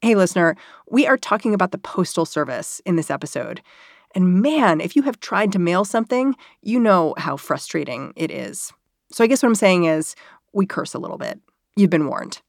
[0.00, 0.54] Hey, listener,
[0.88, 3.60] we are talking about the Postal Service in this episode.
[4.14, 8.72] And man, if you have tried to mail something, you know how frustrating it is.
[9.10, 10.14] So I guess what I'm saying is
[10.52, 11.40] we curse a little bit.
[11.74, 12.40] You've been warned.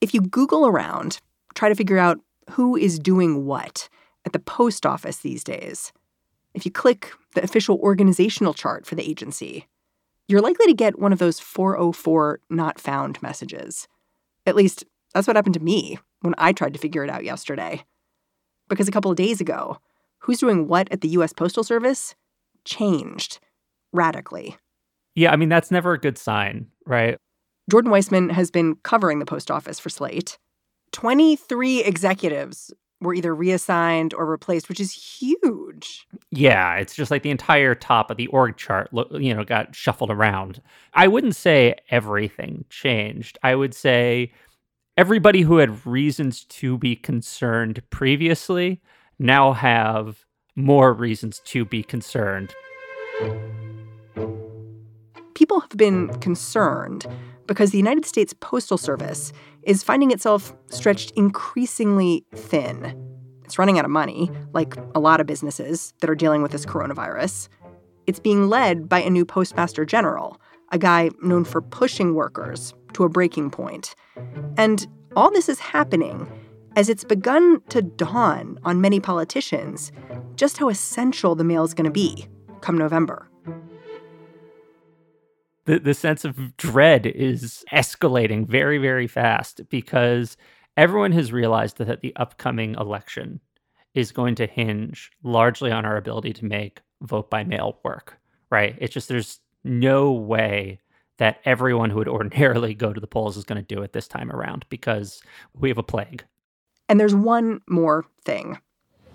[0.00, 1.20] If you Google around,
[1.54, 2.18] try to figure out
[2.52, 3.90] who is doing what
[4.24, 5.92] at the post office these days.
[6.54, 9.66] If you click the official organizational chart for the agency,
[10.28, 13.88] you're likely to get one of those 404 not found messages.
[14.46, 14.84] At least
[15.14, 17.84] that's what happened to me when I tried to figure it out yesterday.
[18.68, 19.78] Because a couple of days ago,
[20.18, 22.14] who's doing what at the US Postal Service
[22.64, 23.40] changed
[23.92, 24.56] radically.
[25.14, 27.16] Yeah, I mean, that's never a good sign, right?
[27.70, 30.38] Jordan Weissmann has been covering the post office for Slate.
[30.92, 36.06] 23 executives were either reassigned or replaced, which is huge.
[36.30, 40.10] Yeah, it's just like the entire top of the org chart, you know, got shuffled
[40.10, 40.60] around.
[40.94, 43.38] I wouldn't say everything changed.
[43.42, 44.32] I would say
[44.96, 48.80] everybody who had reasons to be concerned previously
[49.18, 50.24] now have
[50.56, 52.52] more reasons to be concerned.
[55.34, 57.06] People have been concerned
[57.46, 62.94] because the United States Postal Service is finding itself stretched increasingly thin.
[63.44, 66.66] It's running out of money, like a lot of businesses that are dealing with this
[66.66, 67.48] coronavirus.
[68.06, 73.04] It's being led by a new postmaster general, a guy known for pushing workers to
[73.04, 73.94] a breaking point.
[74.56, 74.86] And
[75.16, 76.30] all this is happening
[76.76, 79.92] as it's begun to dawn on many politicians
[80.36, 82.28] just how essential the mail is going to be
[82.60, 83.28] come November
[85.68, 90.38] the, the sense of dread is escalating very, very fast because
[90.78, 93.38] everyone has realized that the upcoming election
[93.92, 98.16] is going to hinge largely on our ability to make vote by mail work,
[98.48, 98.76] right?
[98.78, 100.80] It's just there's no way
[101.18, 104.08] that everyone who would ordinarily go to the polls is going to do it this
[104.08, 105.20] time around because
[105.52, 106.24] we have a plague.
[106.88, 108.58] And there's one more thing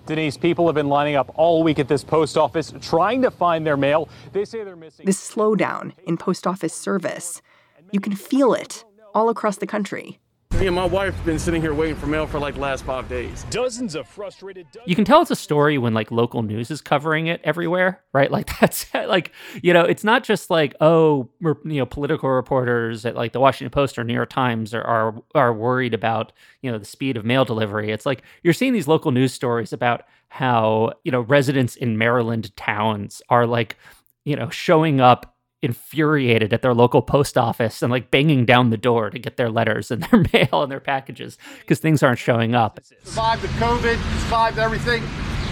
[0.05, 3.65] Denise, people have been lining up all week at this post office trying to find
[3.65, 4.09] their mail.
[4.33, 5.05] They say they're missing.
[5.05, 7.41] This slowdown in post office service,
[7.91, 10.19] you can feel it all across the country.
[10.59, 13.09] Me and my wife have been sitting here waiting for mail for like last five
[13.09, 13.43] days.
[13.49, 14.67] Dozens of frustrated.
[14.85, 18.29] You can tell it's a story when like local news is covering it everywhere, right?
[18.29, 19.31] Like that's like
[19.63, 23.71] you know, it's not just like oh, you know, political reporters at like the Washington
[23.71, 26.31] Post or New York Times are are, are worried about
[26.61, 27.91] you know the speed of mail delivery.
[27.91, 32.55] It's like you're seeing these local news stories about how you know residents in Maryland
[32.55, 33.75] towns are like
[34.23, 35.32] you know showing up
[35.63, 39.49] infuriated at their local post office and like banging down the door to get their
[39.49, 42.79] letters and their mail and their packages because things aren't showing up.
[43.03, 45.03] Survived the COVID, survived everything.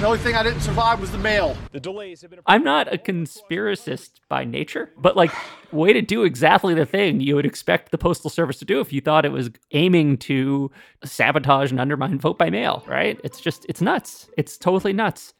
[0.01, 1.55] The only thing I didn't survive was the mail.
[1.73, 2.39] The delays have been.
[2.47, 5.31] I'm not a conspiracist by nature, but like,
[5.71, 8.91] way to do exactly the thing you would expect the Postal Service to do if
[8.91, 10.71] you thought it was aiming to
[11.03, 13.21] sabotage and undermine vote by mail, right?
[13.23, 14.27] It's just, it's nuts.
[14.37, 15.35] It's totally nuts.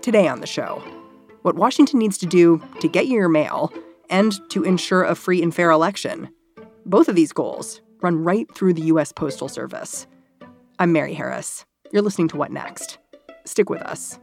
[0.00, 0.82] Today on the show,
[1.42, 3.72] what Washington needs to do to get you your mail
[4.10, 6.28] and to ensure a free and fair election.
[6.86, 9.12] Both of these goals run right through the U.S.
[9.12, 10.06] Postal Service.
[10.78, 11.64] I'm Mary Harris.
[11.92, 12.98] You're listening to What Next?
[13.44, 14.18] Stick with us.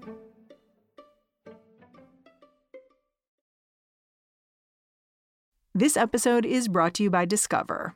[5.74, 7.96] This episode is brought to you by Discover.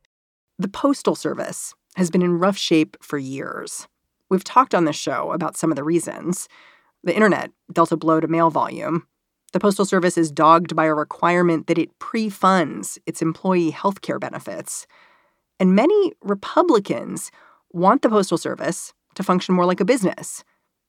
[0.61, 3.87] The Postal Service has been in rough shape for years.
[4.29, 6.47] We've talked on this show about some of the reasons.
[7.03, 9.07] The internet dealt a blow to mail volume.
[9.53, 14.03] The Postal Service is dogged by a requirement that it pre funds its employee health
[14.03, 14.85] care benefits.
[15.59, 17.31] And many Republicans
[17.71, 20.43] want the Postal Service to function more like a business.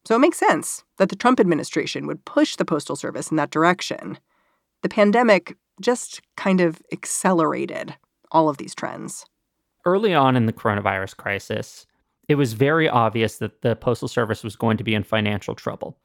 [0.05, 3.51] So it makes sense that the Trump administration would push the Postal Service in that
[3.51, 4.19] direction.
[4.83, 7.95] The pandemic just kind of accelerated
[8.31, 9.25] all of these trends
[9.85, 11.87] early on in the coronavirus crisis,
[12.29, 15.99] it was very obvious that the Postal Service was going to be in financial trouble.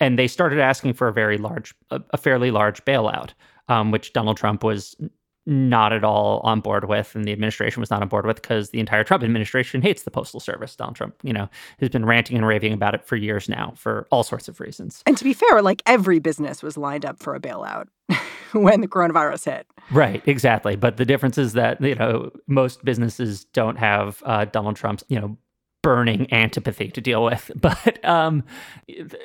[0.00, 3.30] And they started asking for a very large, a, fairly large bailout,
[3.68, 4.96] um, which Donald Trump was
[5.48, 8.68] not at all on board with, and the administration was not on board with because
[8.68, 10.76] the entire Trump administration hates the Postal Service.
[10.76, 11.48] Donald Trump, you know,
[11.80, 15.02] has been ranting and raving about it for years now for all sorts of reasons.
[15.06, 17.86] And to be fair, like every business was lined up for a bailout
[18.52, 19.66] when the coronavirus hit.
[19.90, 20.76] Right, exactly.
[20.76, 25.18] But the difference is that, you know, most businesses don't have uh, Donald Trump's, you
[25.18, 25.38] know,
[25.82, 27.50] burning antipathy to deal with.
[27.60, 28.44] But um,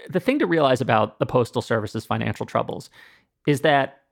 [0.10, 2.90] the thing to realize about the Postal Service's financial troubles
[3.46, 4.03] is that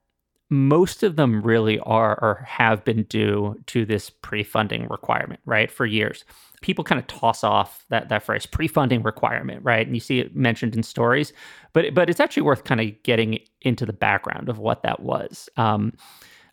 [0.52, 5.72] most of them really are or have been due to this pre-funding requirement, right?
[5.72, 6.26] For years.
[6.62, 9.88] People kind of toss off that that phrase pre-funding requirement, right?
[9.88, 11.32] And you see it mentioned in stories,
[11.72, 15.48] but but it's actually worth kind of getting into the background of what that was.
[15.56, 15.94] Um,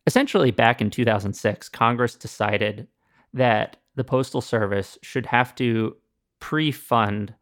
[0.07, 2.87] essentially, back in 2006, Congress decided
[3.35, 5.97] that the Postal Service should have to
[6.39, 7.35] pre-fund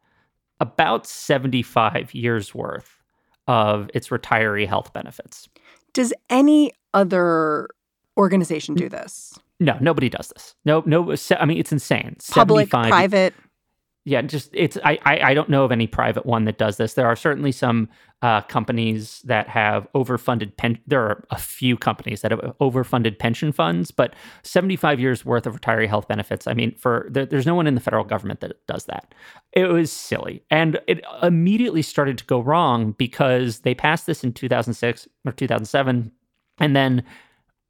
[0.59, 2.97] about 75 years worth
[3.47, 5.47] of its retiree health benefits.
[5.93, 7.69] Does any other
[8.17, 9.37] organization do this?
[9.59, 10.55] No, nobody does this.
[10.65, 11.15] No, no.
[11.39, 12.17] I mean, it's insane.
[12.29, 13.33] Public, private.
[14.07, 14.77] Yeah, just it's.
[14.85, 16.93] I, I I don't know of any private one that does this.
[16.93, 17.89] There are certainly some
[18.21, 20.79] uh, companies that have overfunded pen.
[20.87, 25.59] There are a few companies that have overfunded pension funds, but seventy-five years worth of
[25.59, 26.47] retiree health benefits.
[26.47, 29.13] I mean, for there, there's no one in the federal government that does that.
[29.51, 34.31] It was silly, and it immediately started to go wrong because they passed this in
[34.31, 36.13] two thousand six or two thousand seven,
[36.61, 37.03] and then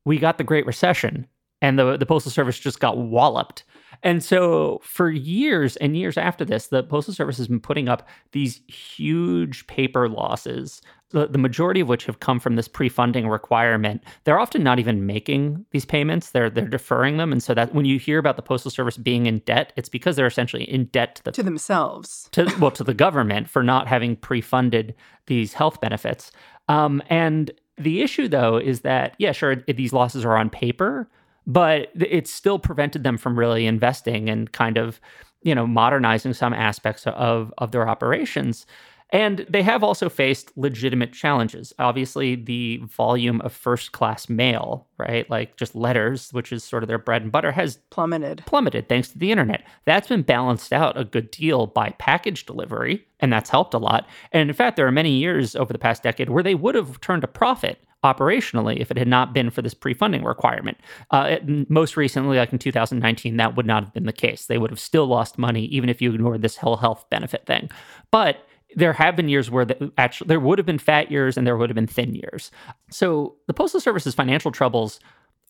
[0.06, 1.26] we got the Great Recession,
[1.64, 3.64] and the the postal service just got walloped
[4.04, 8.08] and so for years and years after this, the Postal Service has been putting up
[8.32, 14.04] these huge paper losses, the, the majority of which have come from this pre-funding requirement.
[14.24, 16.32] They're often not even making these payments.
[16.32, 17.32] They're they're deferring them.
[17.32, 20.16] And so that when you hear about the Postal Service being in debt, it's because
[20.16, 22.30] they're essentially in debt to the to themselves.
[22.34, 24.96] To well, to the government for not having pre-funded
[25.28, 26.32] these health benefits.
[26.68, 31.10] Um, and the issue though is that, yeah, sure, these losses are on paper,
[31.48, 35.00] but it still prevented them from really investing and kind of
[35.42, 38.68] you know modernizing some aspects of of their operations
[39.12, 41.72] and they have also faced legitimate challenges.
[41.80, 45.30] Obviously, the volume of first class mail, right?
[45.30, 48.44] Like just letters, which is sort of their bread and butter, has plummeted.
[48.46, 49.64] Plummeted thanks to the internet.
[49.86, 54.08] That's been balanced out a good deal by package delivery, and that's helped a lot.
[54.34, 57.00] And in fact, there are many years over the past decade where they would have
[57.00, 60.78] turned a profit operationally if it had not been for this pre-funding requirement.
[61.12, 64.46] Uh, it, most recently, like in 2019, that would not have been the case.
[64.46, 67.70] They would have still lost money even if you ignored this whole health benefit thing.
[68.12, 68.38] But
[68.76, 69.66] there have been years where
[69.98, 72.52] actually there would have been fat years and there would have been thin years.
[72.92, 75.00] So the Postal Service's financial troubles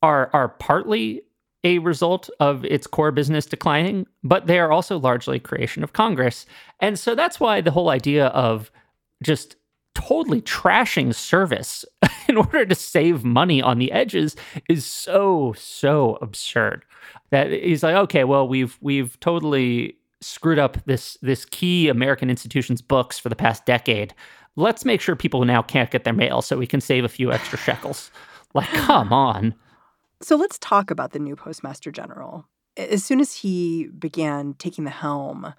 [0.01, 1.23] are are partly
[1.63, 6.45] a result of its core business declining, but they are also largely creation of Congress.
[6.79, 8.71] And so that's why the whole idea of
[9.21, 9.56] just
[9.97, 11.83] totally trashing service
[12.29, 14.35] in order to save money on the edges
[14.69, 16.85] is so so absurd.
[17.31, 22.81] That he's like okay well we've we've totally screwed up this this key american institution's
[22.81, 24.13] books for the past decade.
[24.55, 27.31] Let's make sure people now can't get their mail so we can save a few
[27.31, 28.11] extra shekels.
[28.53, 29.53] Like come on.
[30.21, 32.45] So let's talk about the new postmaster general.
[32.77, 35.53] As soon as he began taking the helm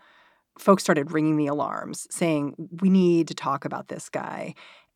[0.58, 4.54] folks started ringing the alarms saying, we need to talk about this guy.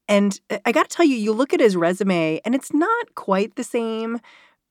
[0.09, 3.15] And uh, I got to tell you, you look at his resume and it's not
[3.15, 4.19] quite the same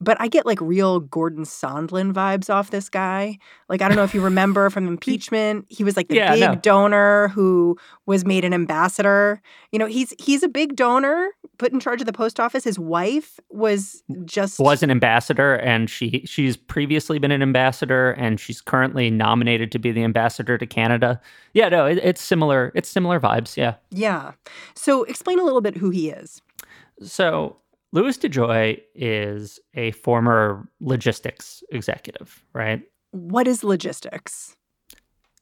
[0.02, 3.38] but I get like real Gordon Sondland vibes off this guy.
[3.68, 6.40] Like I don't know if you remember from impeachment, he was like the yeah, big
[6.40, 6.54] no.
[6.56, 7.76] donor who
[8.06, 9.40] was made an ambassador.
[9.70, 12.64] You know, he's he's a big donor put in charge of the post office.
[12.64, 18.40] His wife was just was an ambassador and she she's previously been an ambassador and
[18.40, 21.20] she's currently nominated to be the ambassador to Canada.
[21.54, 22.72] Yeah, no, it, it's similar.
[22.74, 23.74] It's similar vibes, yeah.
[23.90, 24.32] Yeah.
[24.74, 26.42] So explain a little bit who he is.
[27.02, 27.56] So
[27.92, 32.82] Louis DeJoy is a former logistics executive, right?
[33.10, 34.56] What is logistics?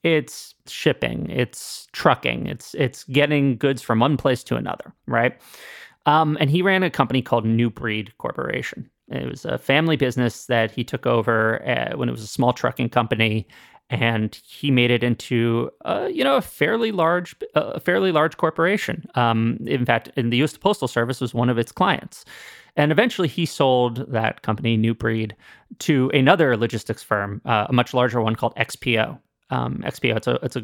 [0.03, 5.39] It's shipping, it's trucking, it's it's getting goods from one place to another, right?
[6.07, 8.91] Um, and he ran a company called New Breed Corporation.
[9.09, 12.53] It was a family business that he took over uh, when it was a small
[12.53, 13.47] trucking company,
[13.91, 19.05] and he made it into uh, you know a fairly large a fairly large corporation.
[19.17, 20.57] Um, in fact, in the U.S.
[20.57, 22.25] Postal Service was one of its clients,
[22.77, 25.35] and eventually he sold that company, New Breed,
[25.81, 29.19] to another logistics firm, uh, a much larger one called XPO.
[29.51, 30.63] Um, XPO it's a it's a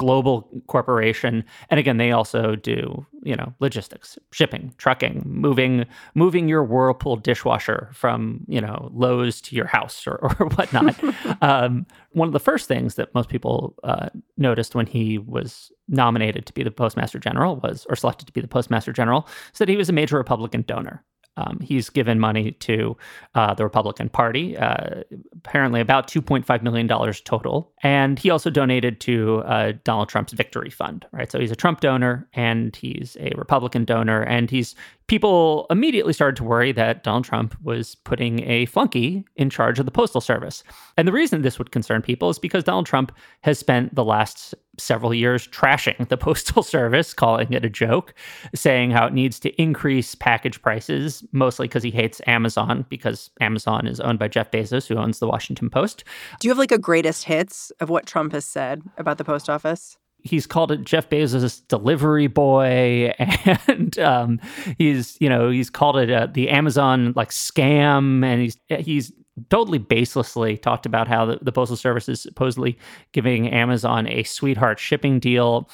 [0.00, 1.44] global corporation.
[1.68, 7.90] And again they also do you know logistics shipping trucking moving moving your whirlpool dishwasher
[7.92, 10.96] from you know lowes to your house or, or whatnot.
[11.42, 16.44] Um, one of the first things that most people uh, noticed when he was nominated
[16.46, 19.68] to be the postmaster general was or selected to be the postmaster general is that
[19.68, 21.04] he was a major republican donor
[21.40, 22.96] Um, he's given money to
[23.34, 26.88] uh, the Republican Party, uh, apparently about $2.5 million
[27.24, 27.72] total.
[27.82, 31.30] And he also donated to uh, Donald Trump's victory fund, right?
[31.30, 34.22] So he's a Trump donor and he's a Republican donor.
[34.22, 34.74] And he's
[35.10, 39.84] people immediately started to worry that Donald Trump was putting a flunky in charge of
[39.84, 40.62] the Postal Service.
[40.96, 44.54] And the reason this would concern people is because Donald Trump has spent the last
[44.78, 48.14] several years trashing the Postal Service, calling it a joke,
[48.54, 53.88] saying how it needs to increase package prices, mostly because he hates Amazon, because Amazon
[53.88, 56.04] is owned by Jeff Bezos, who owns the Washington Post.
[56.38, 59.50] Do you have like a greatest hits of what Trump has said about the post
[59.50, 59.98] office?
[60.22, 63.14] He's called it Jeff Bezos' delivery boy,
[63.66, 64.40] and um,
[64.78, 69.12] he's you know he's called it uh, the Amazon like scam, and he's he's
[69.48, 72.78] totally baselessly talked about how the, the postal service is supposedly
[73.12, 75.70] giving Amazon a sweetheart shipping deal.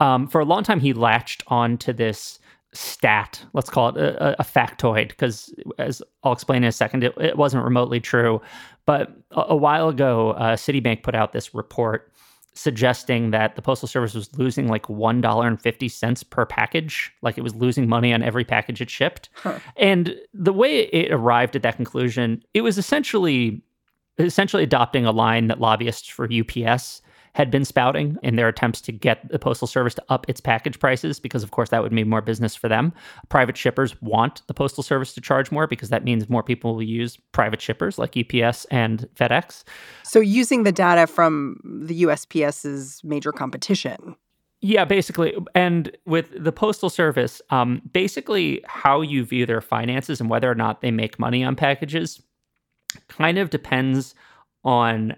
[0.00, 2.38] Um, for a long time, he latched on to this
[2.72, 7.14] stat, let's call it a, a factoid, because as I'll explain in a second, it,
[7.18, 8.40] it wasn't remotely true.
[8.86, 12.12] But a, a while ago, uh, Citibank put out this report
[12.58, 17.88] suggesting that the postal service was losing like $1.50 per package like it was losing
[17.88, 19.58] money on every package it shipped huh.
[19.76, 23.62] and the way it arrived at that conclusion it was essentially
[24.18, 27.00] essentially adopting a line that lobbyists for UPS
[27.38, 30.80] had been spouting in their attempts to get the postal service to up its package
[30.80, 32.92] prices because of course that would mean more business for them.
[33.28, 36.82] Private shippers want the postal service to charge more because that means more people will
[36.82, 39.62] use private shippers like UPS and FedEx.
[40.02, 44.16] So using the data from the USPS's major competition.
[44.60, 45.32] Yeah, basically.
[45.54, 50.56] And with the Postal Service, um, basically how you view their finances and whether or
[50.56, 52.20] not they make money on packages
[53.06, 54.16] kind of depends
[54.64, 55.14] on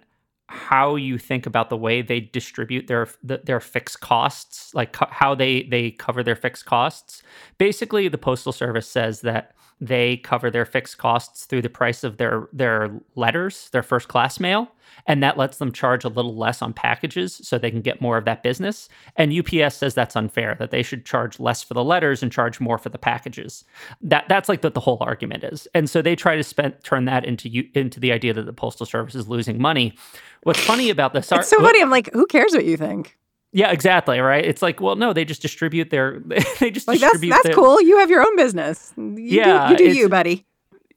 [0.50, 5.62] how you think about the way they distribute their their fixed costs, like how they
[5.62, 7.22] they cover their fixed costs.
[7.56, 12.16] Basically, the postal service says that they cover their fixed costs through the price of
[12.16, 14.72] their their letters, their first class mail,
[15.06, 18.16] and that lets them charge a little less on packages so they can get more
[18.16, 18.88] of that business.
[19.16, 22.60] And UPS says that's unfair, that they should charge less for the letters and charge
[22.60, 23.64] more for the packages.
[24.00, 25.68] That that's like what the whole argument is.
[25.74, 28.86] And so they try to spend turn that into into the idea that the postal
[28.86, 29.94] service is losing money.
[30.42, 31.30] What's funny about this?
[31.32, 31.82] It's so what, funny.
[31.82, 33.16] I'm like, who cares what you think?
[33.52, 34.20] Yeah, exactly.
[34.20, 34.44] Right.
[34.44, 36.22] It's like, well, no, they just distribute their.
[36.60, 37.30] They just like distribute.
[37.30, 37.80] That's, that's their, cool.
[37.80, 38.92] You have your own business.
[38.96, 40.46] You yeah, do, you do you, buddy.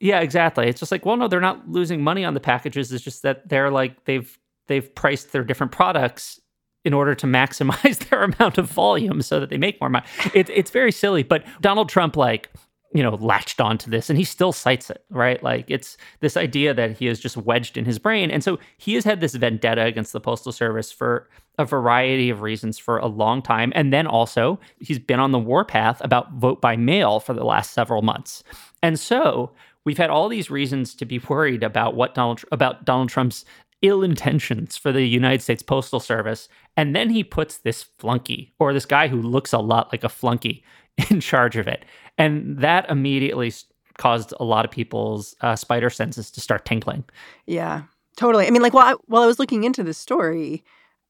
[0.03, 0.67] Yeah, exactly.
[0.67, 2.91] It's just like, well, no, they're not losing money on the packages.
[2.91, 6.41] It's just that they're like they've they've priced their different products
[6.83, 10.05] in order to maximize their amount of volume so that they make more money.
[10.33, 12.49] It's it's very silly, but Donald Trump like
[12.93, 16.75] you know latched onto this and he still cites it right like it's this idea
[16.75, 19.83] that he is just wedged in his brain and so he has had this vendetta
[19.83, 24.05] against the postal service for a variety of reasons for a long time and then
[24.05, 28.43] also he's been on the warpath about vote by mail for the last several months
[28.83, 29.51] and so
[29.85, 33.45] we've had all these reasons to be worried about what Donald about Donald Trump's
[33.81, 36.47] ill intentions for the United States Postal Service.
[36.75, 40.09] And then he puts this flunky, or this guy who looks a lot like a
[40.09, 40.63] flunky,
[41.09, 41.85] in charge of it.
[42.17, 43.53] And that immediately
[43.97, 47.03] caused a lot of people's uh, spider senses to start tingling.
[47.45, 47.83] Yeah,
[48.15, 48.47] totally.
[48.47, 50.63] I mean, like, while I, while I was looking into this story,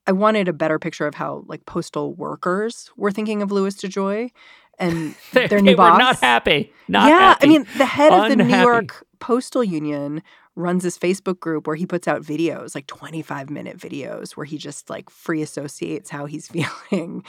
[0.06, 4.32] I wanted a better picture of how like postal workers were thinking of Louis DeJoy
[4.80, 5.94] and they, their new they boss.
[5.94, 6.72] Were not happy.
[6.88, 7.46] Not yeah, happy.
[7.46, 8.34] I mean, the head Unhappy.
[8.34, 10.22] of the New York Postal Union
[10.56, 14.58] runs this Facebook group where he puts out videos, like 25 minute videos, where he
[14.58, 16.48] just like free associates how he's
[16.90, 17.24] feeling.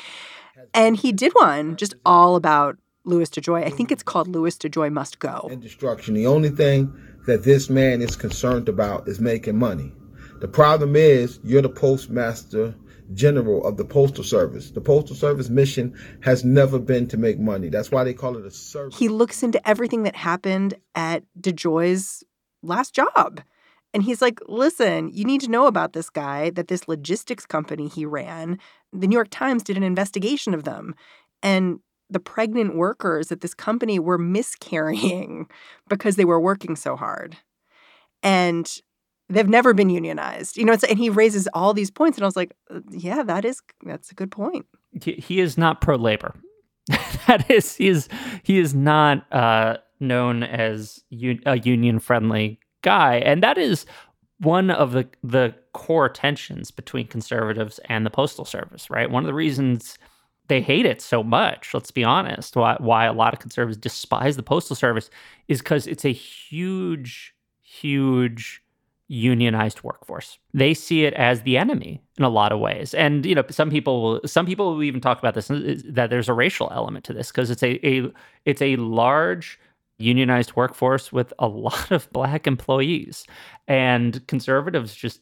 [0.73, 3.65] And he did one just all about Louis DeJoy.
[3.65, 5.49] I think it's called Louis DeJoy Must Go.
[5.51, 6.15] And destruction.
[6.15, 6.93] The only thing
[7.27, 9.93] that this man is concerned about is making money.
[10.41, 12.75] The problem is you're the postmaster
[13.13, 14.71] general of the postal service.
[14.71, 17.69] The postal service mission has never been to make money.
[17.69, 18.99] That's why they call it a service.
[18.99, 22.25] He looks into everything that happened at DeJoy's
[22.63, 23.41] last job.
[23.93, 27.87] And he's like, listen, you need to know about this guy, that this logistics company
[27.87, 28.59] he ran,
[28.93, 30.95] the New York Times did an investigation of them.
[31.43, 31.79] And
[32.11, 35.47] the pregnant workers at this company were miscarrying
[35.89, 37.37] because they were working so hard.
[38.23, 38.81] And
[39.35, 40.57] they've never been unionized.
[40.57, 42.19] You know, and he raises all these points.
[42.19, 44.67] And I was like, uh, yeah, that is, that's a good point.
[45.01, 46.35] He is not pro labor.
[47.27, 48.09] that is, he is,
[48.43, 53.17] he is not uh, known as un- a union friendly guy.
[53.17, 53.87] And that is
[54.39, 59.11] one of the the core tensions between conservatives and the postal service, right?
[59.11, 59.99] One of the reasons
[60.49, 64.37] they hate it so much, let's be honest, why why a lot of conservatives despise
[64.37, 65.11] the postal service
[65.49, 68.63] is cuz it's a huge huge
[69.09, 70.39] unionized workforce.
[70.55, 72.95] They see it as the enemy in a lot of ways.
[72.95, 76.11] And you know, some people will some people will even talk about this uh, that
[76.11, 78.11] there's a racial element to this because it's a, a
[78.45, 79.59] it's a large
[79.99, 83.27] unionized workforce with a lot of black employees.
[83.69, 85.21] And conservatives just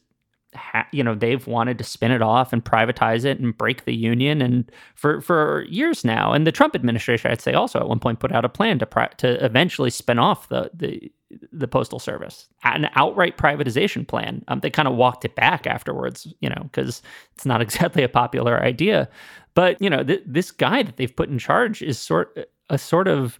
[0.55, 3.95] ha- you know they've wanted to spin it off and privatize it and break the
[3.95, 7.99] union and for for years now and the Trump administration I'd say also at one
[7.99, 11.11] point put out a plan to pri- to eventually spin off the the
[11.51, 16.33] the postal service an outright privatization plan um, they kind of walked it back afterwards
[16.39, 17.01] you know because
[17.35, 19.09] it's not exactly a popular idea
[19.53, 22.37] but you know th- this guy that they've put in charge is sort
[22.69, 23.39] a sort of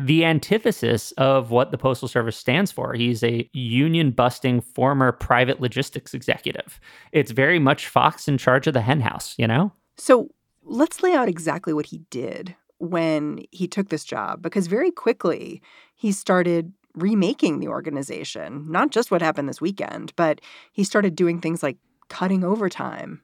[0.00, 2.94] the antithesis of what the Postal Service stands for.
[2.94, 6.80] He's a union busting former private logistics executive.
[7.12, 9.72] It's very much Fox in charge of the henhouse, you know?
[9.98, 10.30] So
[10.62, 15.60] let's lay out exactly what he did when he took this job, because very quickly
[15.94, 20.40] he started remaking the organization, not just what happened this weekend, but
[20.72, 21.76] he started doing things like
[22.08, 23.22] cutting overtime.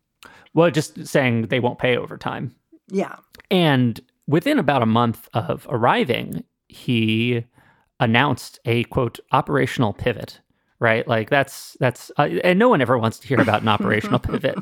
[0.55, 2.55] Well, just saying they won't pay overtime.
[2.89, 3.17] Yeah.
[3.51, 7.45] And within about a month of arriving, he
[8.01, 10.41] announced a quote operational pivot
[10.79, 14.19] right like that's that's uh, and no one ever wants to hear about an operational
[14.19, 14.59] pivot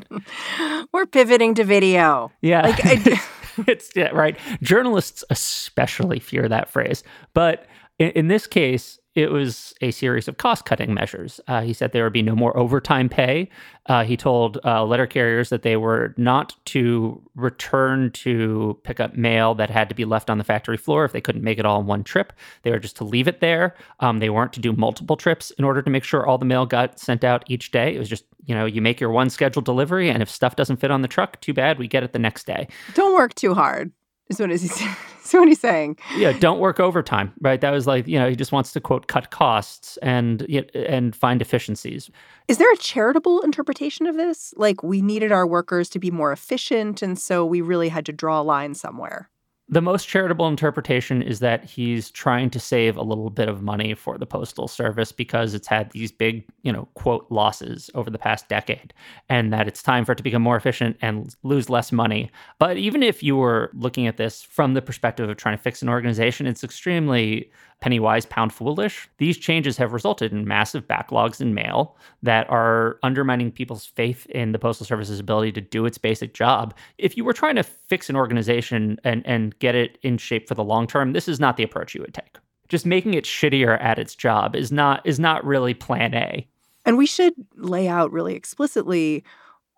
[0.93, 3.21] we're pivoting to video yeah like I,
[3.67, 7.65] it's yeah, right journalists especially fear that phrase but
[7.99, 11.39] in, in this case it was a series of cost cutting measures.
[11.47, 13.49] Uh, he said there would be no more overtime pay.
[13.85, 19.15] Uh, he told uh, letter carriers that they were not to return to pick up
[19.15, 21.65] mail that had to be left on the factory floor if they couldn't make it
[21.65, 22.33] all in one trip.
[22.63, 23.73] They were just to leave it there.
[24.01, 26.65] Um, they weren't to do multiple trips in order to make sure all the mail
[26.65, 27.95] got sent out each day.
[27.95, 30.77] It was just, you know, you make your one scheduled delivery, and if stuff doesn't
[30.77, 32.67] fit on the truck, too bad, we get it the next day.
[32.95, 33.93] Don't work too hard
[34.29, 34.95] is what is he saying?
[35.23, 35.97] So what he's saying.
[36.15, 37.59] Yeah, don't work overtime, right?
[37.59, 41.41] That was like, you know, he just wants to quote cut costs and and find
[41.41, 42.11] efficiencies.
[42.47, 44.53] Is there a charitable interpretation of this?
[44.55, 48.13] Like we needed our workers to be more efficient and so we really had to
[48.13, 49.29] draw a line somewhere.
[49.67, 53.95] The most charitable interpretation is that he's trying to save a little bit of money
[53.95, 58.19] for the postal service because it's had these big, you know, quote losses over the
[58.19, 58.93] past decade
[59.27, 62.29] and that it's time for it to become more efficient and lose less money.
[62.59, 65.81] But even if you were looking at this from the perspective of trying to fix
[65.81, 67.49] an organization, it's extremely
[67.81, 69.07] penny wise, pound foolish.
[69.17, 74.51] These changes have resulted in massive backlogs in mail that are undermining people's faith in
[74.51, 76.73] the Postal Service's ability to do its basic job.
[76.97, 80.55] If you were trying to fix an organization and, and get it in shape for
[80.55, 82.37] the long term, this is not the approach you would take.
[82.69, 86.47] Just making it shittier at its job is not is not really plan A.
[86.85, 89.23] And we should lay out really explicitly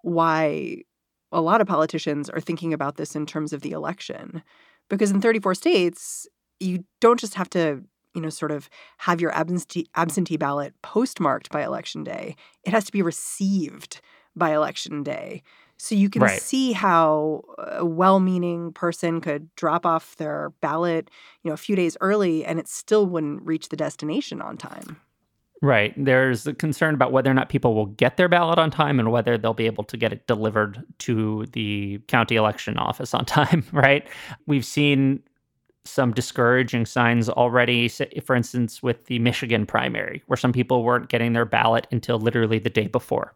[0.04, 0.84] why
[1.32, 4.42] a lot of politicians are thinking about this in terms of the election.
[4.90, 6.28] Because in 34 states,
[6.60, 11.50] you don't just have to, you know, sort of have your absentee, absentee ballot postmarked
[11.50, 12.36] by election day.
[12.63, 14.02] It has to be received
[14.36, 15.43] by election day.
[15.78, 16.41] So you can right.
[16.41, 21.12] see how a well-meaning person could drop off their ballot,
[21.43, 25.00] you know, a few days early and it still wouldn't reach the destination on time.
[25.62, 25.93] Right.
[25.98, 29.12] There's a concern about whether or not people will get their ballot on time and
[29.12, 33.63] whether they'll be able to get it delivered to the county election office on time,
[33.72, 34.08] right?
[34.46, 35.24] We've seen
[35.88, 37.89] some discouraging signs already,
[38.23, 42.60] for instance, with the Michigan primary, where some people weren't getting their ballot until literally
[42.60, 43.34] the day before.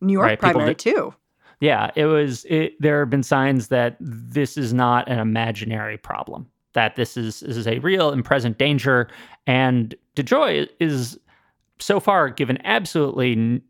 [0.00, 0.38] New York right?
[0.38, 1.14] primary, too.
[1.60, 2.44] Yeah, it was.
[2.44, 7.40] It, there have been signs that this is not an imaginary problem, that this is,
[7.40, 9.08] this is a real and present danger.
[9.46, 11.18] And DeJoy is
[11.78, 13.62] so far given absolutely n-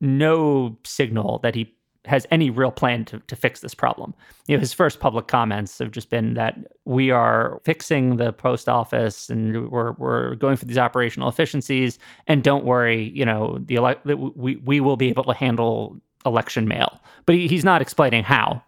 [0.00, 4.14] no signal that he has any real plan to, to fix this problem.
[4.48, 8.68] You know, his first public comments have just been that we are fixing the post
[8.68, 11.98] office and we're we're going for these operational efficiencies.
[12.26, 16.66] And don't worry, you know, the ele- we we will be able to handle election
[16.66, 17.00] mail.
[17.24, 18.62] But he, he's not explaining how.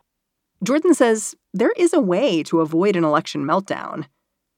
[0.63, 4.07] Jordan says there is a way to avoid an election meltdown.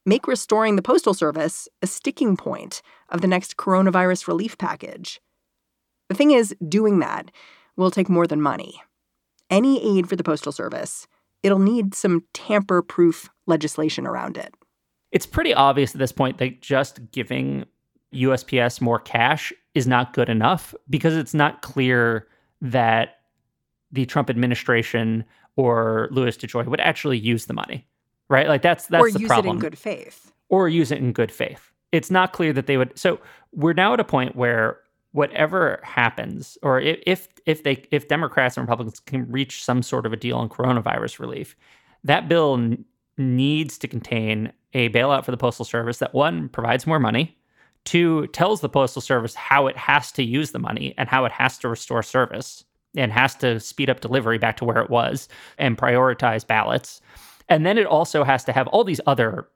[0.04, 5.20] Make restoring the postal service a sticking point of the next coronavirus relief package.
[6.08, 7.32] The thing is, doing that
[7.76, 8.80] will take more than money.
[9.50, 11.06] Any aid for the Postal Service,
[11.42, 14.54] it'll need some tamper proof legislation around it.
[15.12, 17.64] It's pretty obvious at this point that just giving
[18.12, 22.26] USPS more cash is not good enough because it's not clear
[22.60, 23.16] that
[23.92, 25.24] the Trump administration
[25.56, 27.86] or Louis DeJoy would actually use the money,
[28.28, 28.48] right?
[28.48, 31.32] Like that's that's or the use it in good faith, or use it in good
[31.32, 31.72] faith.
[31.92, 32.98] It's not clear that they would.
[32.98, 33.20] So
[33.52, 34.80] we're now at a point where
[35.16, 40.12] whatever happens, or if, if they if Democrats and Republicans can reach some sort of
[40.12, 41.56] a deal on coronavirus relief,
[42.04, 42.84] that bill n-
[43.16, 47.34] needs to contain a bailout for the postal service that one provides more money,
[47.84, 51.32] two tells the postal service how it has to use the money and how it
[51.32, 52.62] has to restore service
[52.94, 57.00] and has to speed up delivery back to where it was and prioritize ballots.
[57.48, 59.48] And then it also has to have all these other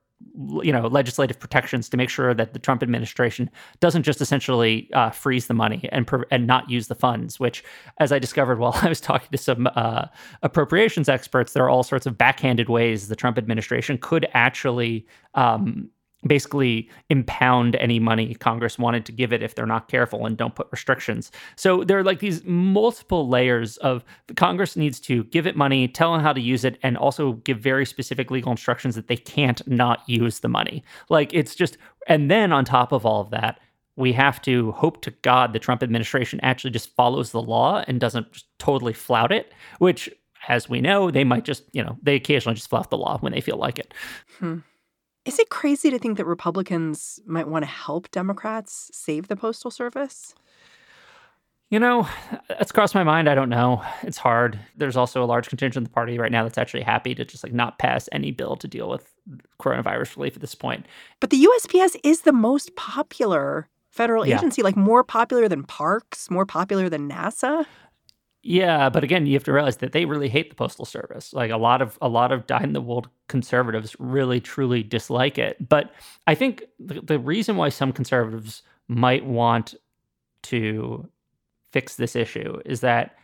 [0.62, 5.10] you know legislative protections to make sure that the Trump administration doesn't just essentially uh,
[5.10, 7.40] freeze the money and and not use the funds.
[7.40, 7.64] Which,
[7.98, 10.06] as I discovered while I was talking to some uh,
[10.42, 15.90] appropriations experts, there are all sorts of backhanded ways the Trump administration could actually um,
[16.26, 20.54] basically impound any money Congress wanted to give it if they're not careful and don't
[20.54, 21.32] put restrictions.
[21.56, 24.04] So there are like these multiple layers of
[24.36, 27.58] Congress needs to give it money, tell them how to use it, and also give
[27.58, 30.84] very specific legal instructions that they can't not use the money.
[31.08, 33.58] Like it's just, and then on top of all of that,
[33.96, 38.00] we have to hope to God the Trump administration actually just follows the law and
[38.00, 40.08] doesn't just totally flout it, which
[40.48, 43.32] as we know, they might just, you know, they occasionally just flout the law when
[43.32, 43.92] they feel like it.
[44.38, 44.58] Hmm.
[45.30, 49.70] Is it crazy to think that Republicans might want to help Democrats save the Postal
[49.70, 50.34] Service?
[51.68, 52.08] You know,
[52.58, 53.28] it's crossed my mind.
[53.28, 53.80] I don't know.
[54.02, 54.58] It's hard.
[54.76, 57.44] There's also a large contingent of the party right now that's actually happy to just
[57.44, 59.08] like not pass any bill to deal with
[59.60, 60.84] coronavirus relief at this point.
[61.20, 64.36] But the USPS is the most popular federal Yeah.
[64.36, 67.66] agency, like more popular than parks, more popular than NASA.
[68.42, 71.34] Yeah, but again, you have to realize that they really hate the postal service.
[71.34, 75.36] Like a lot of a lot of dyed in the wool conservatives really truly dislike
[75.36, 75.68] it.
[75.68, 75.92] But
[76.26, 79.74] I think the, the reason why some conservatives might want
[80.44, 81.06] to
[81.70, 83.16] fix this issue is that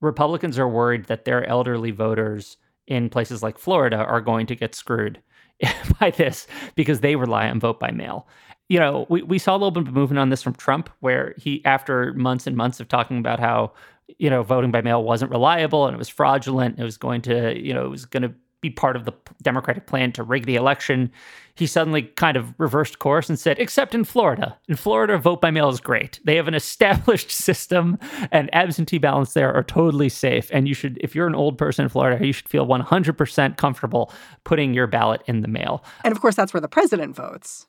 [0.00, 4.74] Republicans are worried that their elderly voters in places like Florida are going to get
[4.74, 5.20] screwed
[6.00, 8.26] by this because they rely on vote by mail.
[8.68, 11.34] You know, we, we saw a little bit of movement on this from Trump, where
[11.38, 13.72] he, after months and months of talking about how,
[14.18, 17.58] you know, voting by mail wasn't reliable and it was fraudulent, it was going to,
[17.58, 20.56] you know, it was going to be part of the Democratic plan to rig the
[20.56, 21.10] election,
[21.54, 24.58] he suddenly kind of reversed course and said, except in Florida.
[24.68, 26.20] In Florida, vote by mail is great.
[26.24, 27.98] They have an established system
[28.32, 30.50] and absentee ballots there are totally safe.
[30.52, 34.12] And you should, if you're an old person in Florida, you should feel 100% comfortable
[34.44, 35.84] putting your ballot in the mail.
[36.04, 37.66] And of course, that's where the president votes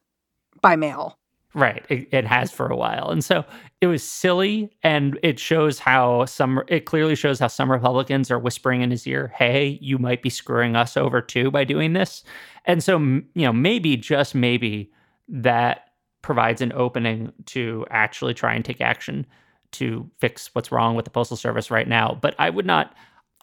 [0.61, 1.19] by mail.
[1.53, 1.85] Right.
[1.89, 3.09] It, it has for a while.
[3.09, 3.43] And so
[3.81, 4.69] it was silly.
[4.83, 9.07] And it shows how some, it clearly shows how some Republicans are whispering in his
[9.07, 12.23] ear, hey, you might be screwing us over too by doing this.
[12.65, 14.91] And so, you know, maybe, just maybe,
[15.29, 15.89] that
[16.21, 19.25] provides an opening to actually try and take action
[19.71, 22.17] to fix what's wrong with the Postal Service right now.
[22.21, 22.93] But I would not.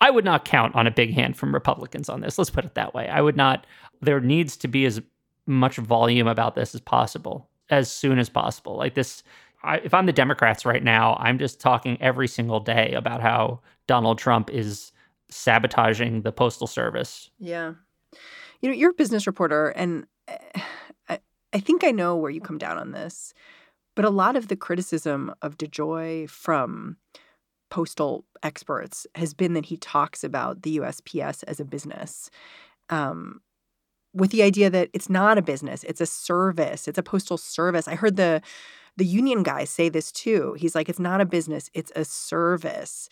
[0.00, 2.36] I would not count on a big hand from Republicans on this.
[2.36, 3.08] Let's put it that way.
[3.08, 3.66] I would not.
[4.02, 5.00] There needs to be as
[5.46, 8.76] much volume about this as possible as soon as possible.
[8.76, 9.22] Like this,
[9.62, 13.60] I, if I'm the Democrats right now, I'm just talking every single day about how
[13.86, 14.92] Donald Trump is
[15.28, 17.30] sabotaging the Postal Service.
[17.38, 17.74] Yeah.
[18.60, 20.38] You know, you're a business reporter, and eh,
[21.08, 21.18] I,
[21.52, 23.34] I think I know where you come down on this.
[23.94, 26.96] But a lot of the criticism of DeJoy from
[27.70, 32.30] postal experts has been that he talks about the USPS as a business.
[32.90, 33.40] Um,
[34.14, 37.88] with the idea that it's not a business, it's a service, it's a postal service.
[37.88, 38.40] I heard the
[38.96, 40.54] the union guy say this too.
[40.56, 43.08] He's like, it's not a business, it's a service.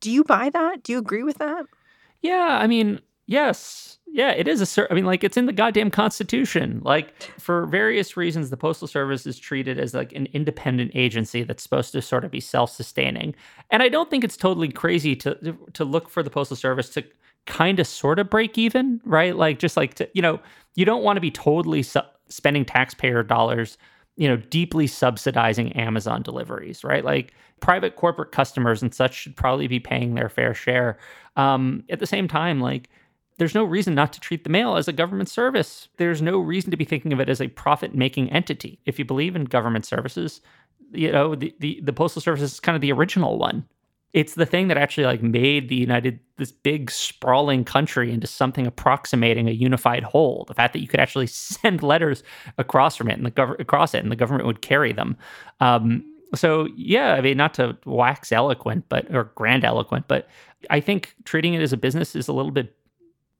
[0.00, 0.82] Do you buy that?
[0.82, 1.64] Do you agree with that?
[2.20, 3.98] Yeah, I mean, yes.
[4.08, 6.80] Yeah, it is a cer- I mean, like it's in the goddamn constitution.
[6.84, 11.62] Like for various reasons the postal service is treated as like an independent agency that's
[11.62, 13.34] supposed to sort of be self-sustaining.
[13.70, 17.04] And I don't think it's totally crazy to to look for the postal service to
[17.46, 19.36] kind of sort of break even, right?
[19.36, 20.40] Like just like to, you know,
[20.74, 23.78] you don't want to be totally su- spending taxpayer dollars,
[24.16, 27.04] you know, deeply subsidizing Amazon deliveries, right?
[27.04, 30.98] Like private corporate customers and such should probably be paying their fair share.
[31.36, 32.88] Um, at the same time, like
[33.38, 35.88] there's no reason not to treat the mail as a government service.
[35.98, 38.80] There's no reason to be thinking of it as a profit-making entity.
[38.86, 40.40] If you believe in government services,
[40.92, 43.66] you know, the, the, the postal service is kind of the original one.
[44.16, 48.66] It's the thing that actually like made the United this big sprawling country into something
[48.66, 50.46] approximating a unified whole.
[50.48, 51.26] The fact that you could actually
[51.58, 52.22] send letters
[52.56, 55.18] across from it and the gov- across it and the government would carry them.
[55.60, 56.02] Um,
[56.34, 60.28] so yeah, I mean, not to wax eloquent, but or grandiloquent, but
[60.70, 62.74] I think treating it as a business is a little bit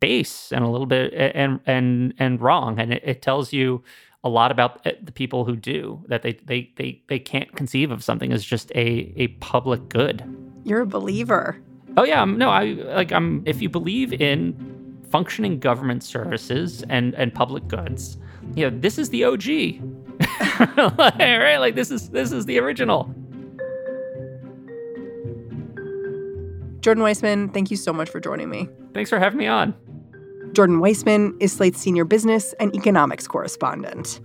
[0.00, 3.82] base and a little bit and and and wrong, and it, it tells you
[4.24, 6.22] a lot about eh, the people who do that.
[6.22, 10.24] They they they they can't conceive of something as just a a public good.
[10.64, 11.60] You're a believer.
[11.96, 13.42] Oh yeah, no, I like I'm.
[13.46, 18.18] If you believe in functioning government services and and public goods,
[18.54, 19.46] you know this is the OG,
[20.98, 21.58] right?
[21.58, 23.14] Like this is this is the original.
[26.80, 28.68] Jordan Weissmann, thank you so much for joining me.
[28.94, 29.74] Thanks for having me on.
[30.52, 34.20] Jordan Weissmann is Slate's senior business and economics correspondent.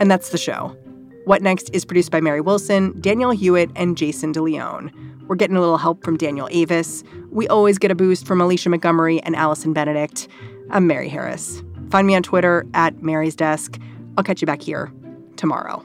[0.00, 0.76] And that's the show.
[1.24, 4.90] What Next is produced by Mary Wilson, Danielle Hewitt, and Jason DeLeon.
[5.26, 7.04] We're getting a little help from Daniel Avis.
[7.30, 10.26] We always get a boost from Alicia Montgomery and Allison Benedict.
[10.70, 11.62] I'm Mary Harris.
[11.90, 13.78] Find me on Twitter at Mary's Desk.
[14.16, 14.92] I'll catch you back here
[15.36, 15.84] tomorrow.